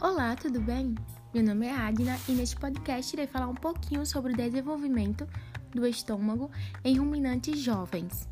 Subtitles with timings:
[0.00, 0.94] Olá, tudo bem?
[1.34, 5.26] Meu nome é Adna e neste podcast irei falar um pouquinho sobre o desenvolvimento
[5.74, 6.52] do estômago
[6.84, 8.28] em ruminantes jovens.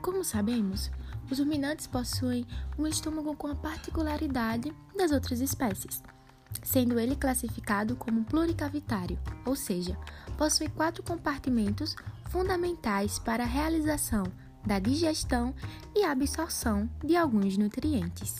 [0.00, 0.90] Como sabemos,
[1.30, 2.46] os ruminantes possuem
[2.78, 6.02] um estômago com a particularidade das outras espécies
[6.62, 9.96] sendo ele classificado como pluricavitário, ou seja,
[10.36, 11.94] possui quatro compartimentos
[12.28, 14.24] fundamentais para a realização
[14.66, 15.54] da digestão
[15.94, 18.38] e absorção de alguns nutrientes.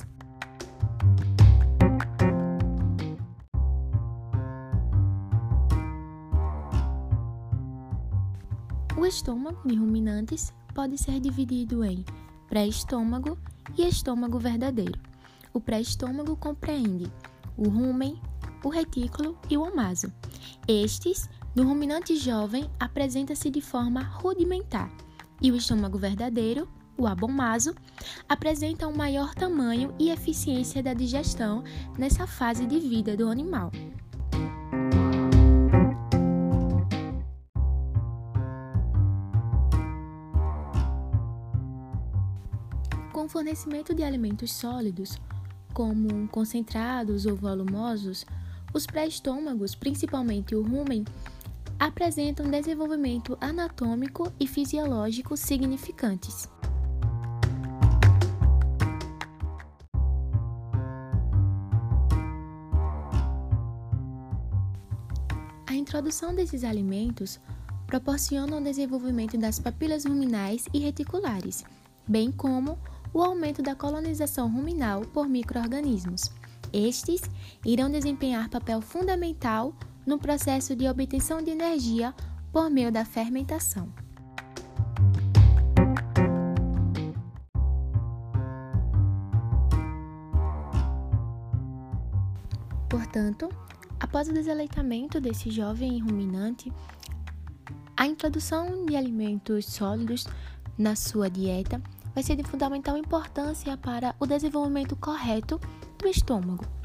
[8.96, 12.04] O estômago de ruminantes pode ser dividido em
[12.48, 13.38] pré-estômago
[13.76, 14.98] e estômago verdadeiro.
[15.52, 17.12] O pré-estômago compreende
[17.56, 18.20] o rumen,
[18.64, 20.12] o retículo e o omaso.
[20.66, 24.92] Estes, no ruminante jovem, apresenta-se de forma rudimentar,
[25.40, 27.74] e o estômago verdadeiro, o abomaso,
[28.28, 31.64] apresenta um maior tamanho e eficiência da digestão
[31.96, 33.72] nessa fase de vida do animal.
[43.14, 45.18] Com o fornecimento de alimentos sólidos,
[45.72, 48.26] como concentrados ou volumosos,
[48.74, 51.02] os pré-estômagos, principalmente o rumen,
[51.78, 56.48] apresentam desenvolvimento anatômico e fisiológico significantes.
[65.66, 67.38] A introdução desses alimentos
[67.86, 71.64] proporciona o desenvolvimento das papilas ruminais e reticulares,
[72.08, 72.78] bem como
[73.12, 76.30] o aumento da colonização ruminal por microorganismos.
[76.72, 77.22] Estes
[77.64, 79.74] irão desempenhar papel fundamental
[80.06, 82.14] no processo de obtenção de energia
[82.52, 83.92] por meio da fermentação.
[92.88, 93.48] Portanto,
[93.98, 96.72] após o desaleitamento desse jovem ruminante,
[97.96, 100.26] a introdução de alimentos sólidos
[100.78, 101.80] na sua dieta
[102.14, 105.60] vai ser de fundamental importância para o desenvolvimento correto
[105.98, 106.75] do estômago.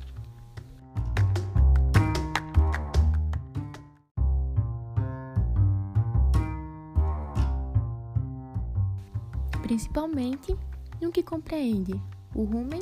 [9.71, 10.53] Principalmente
[10.99, 11.93] no que compreende
[12.35, 12.81] o rumen,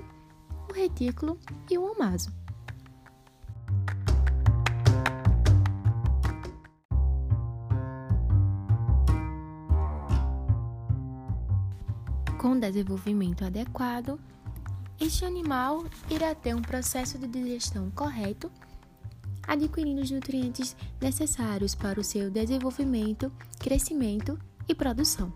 [0.67, 1.37] o retículo
[1.69, 2.33] e o omaso.
[12.39, 14.19] Com desenvolvimento adequado,
[14.99, 18.51] este animal irá ter um processo de digestão correto,
[19.47, 25.31] adquirindo os nutrientes necessários para o seu desenvolvimento, crescimento e produção.